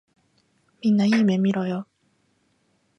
[0.81, 1.87] みんないい夢みろよ。